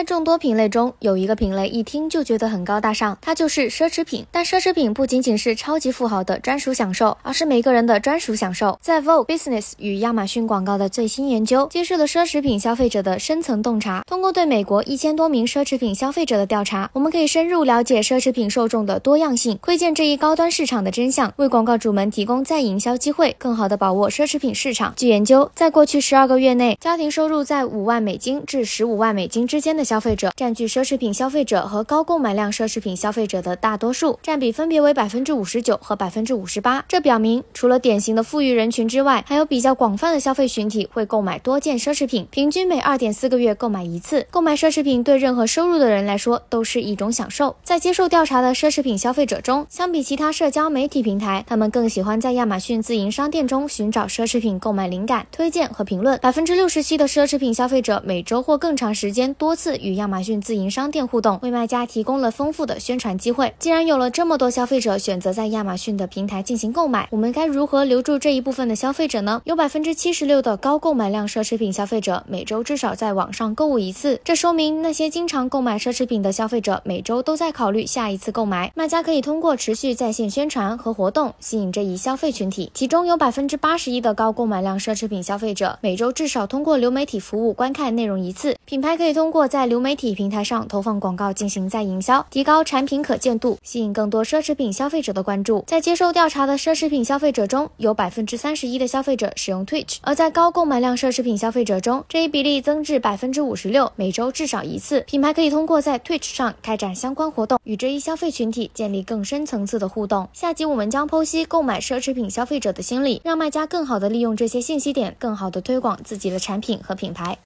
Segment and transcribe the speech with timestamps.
[0.00, 4.24] 在众多品类中，有一个品类一听就觉得很高大上，它就是奢侈品。
[4.30, 8.78] 但奢侈品不仅仅是超级富豪的专属享受，而是每个人的专属享受。
[8.80, 14.02] 在 Vogue Business 与亚马逊广告的最新研究，揭示了奢侈品消费者的深层洞察。
[14.06, 24.94] 通过对美国一千多名奢侈品消费者的调查，我们可以深入了解奢侈品受众的多样性，窥见这一高端市场的真相，为广告主们提供再营销机会，更好地把握奢侈品市场。
[24.96, 36.84] 据研究，在过去十二个月内，家庭收入在五万美金至十五万美金之间的消费者占据奢侈品消费者和高购买量奢侈品消费者的大多数，占比分别为百分之五十九和百分之五十八。
[36.86, 44.24] 这表明，除了典型的富裕人群之外，还有比较广泛的消费群体会购买多件奢侈品，平均每二点四个月购买一次。
[44.30, 47.56] 购买奢侈品对任何收入的人来说都是一种享受。
[47.64, 56.16] 在接受调查的奢侈品消费者中，相比其他社交媒体平台，他们更喜欢在亚马逊自营商店中寻找奢侈品购买灵感、推荐和评论。
[56.20, 63.52] 百分之六十七的奢侈品消费者每周或更长时间多次与亚马逊自营商店互动，为卖家提供了丰富的宣传机会。
[63.58, 69.42] 既然有了这么多消费者选择在亚马逊的平台进行购买，我们该如何留住这一部分的消费者呢？
[69.44, 78.72] 有百分之七十六的高购买量奢侈品消费者每周至少在网上购物一次，这说明那些经常购买奢侈品的消费者每周都在考虑下一次购买。
[78.74, 88.56] 卖家可以通过持续在线宣传和活动吸引这一消费群体，其中有百分之八十一的高购买量奢侈品消费者每周至少通过流媒体服务观看内容一次。
[88.64, 95.62] 品牌可以通过在在流媒体平台上投放广告进行再营销，提高产品可见度，吸引更多奢侈品消费者的关注。
[95.66, 105.02] 在接受调查的奢侈品消费者中，有百分之三十一的消费者使用 Twitch，而在高购买量奢侈品消费者中，这一比例增至百分之五十六，每周至少一次。
[105.02, 110.26] 品牌可以通过在 Twitch 上开展相关活动，与这一消费群体建立更深层次的互动。
[110.32, 117.36] 下集我们将剖析购买奢侈品消费者的心理，让卖家更好的利用这些信息点，更好的推广自己的产品和品牌。